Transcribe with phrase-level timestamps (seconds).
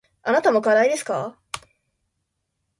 [0.23, 1.37] あなたも課題ですか。